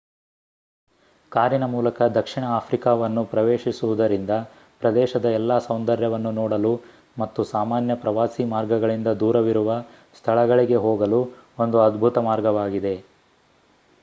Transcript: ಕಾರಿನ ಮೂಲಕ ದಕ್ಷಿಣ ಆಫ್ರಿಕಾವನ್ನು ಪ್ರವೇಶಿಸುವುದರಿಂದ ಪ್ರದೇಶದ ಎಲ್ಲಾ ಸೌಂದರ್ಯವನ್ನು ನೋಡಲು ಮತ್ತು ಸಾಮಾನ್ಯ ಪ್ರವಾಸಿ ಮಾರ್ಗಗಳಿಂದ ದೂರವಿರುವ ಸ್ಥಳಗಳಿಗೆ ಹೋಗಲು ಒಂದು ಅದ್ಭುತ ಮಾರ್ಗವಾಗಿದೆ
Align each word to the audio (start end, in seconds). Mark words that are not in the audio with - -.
ಕಾರಿನ 1.31 1.65
ಮೂಲಕ 1.65 2.01
ದಕ್ಷಿಣ 2.13 2.45
ಆಫ್ರಿಕಾವನ್ನು 2.53 3.23
ಪ್ರವೇಶಿಸುವುದರಿಂದ 3.25 4.33
ಪ್ರದೇಶದ 4.81 5.27
ಎಲ್ಲಾ 5.33 5.57
ಸೌಂದರ್ಯವನ್ನು 5.59 6.31
ನೋಡಲು 6.31 6.73
ಮತ್ತು 7.17 7.43
ಸಾಮಾನ್ಯ 7.51 7.95
ಪ್ರವಾಸಿ 7.97 8.45
ಮಾರ್ಗಗಳಿಂದ 8.51 9.11
ದೂರವಿರುವ 9.21 9.75
ಸ್ಥಳಗಳಿಗೆ 10.15 10.79
ಹೋಗಲು 10.87 11.21
ಒಂದು 11.59 11.79
ಅದ್ಭುತ 11.81 12.17
ಮಾರ್ಗವಾಗಿದೆ 12.29 12.95